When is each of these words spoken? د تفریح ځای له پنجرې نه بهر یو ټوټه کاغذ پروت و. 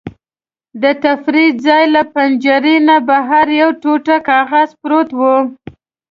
د 0.81 0.83
تفریح 1.03 1.49
ځای 1.65 1.83
له 1.95 2.01
پنجرې 2.13 2.75
نه 2.87 2.97
بهر 3.07 3.47
یو 3.61 3.69
ټوټه 3.81 4.17
کاغذ 4.29 4.69
پروت 4.81 5.09
و. 5.19 5.21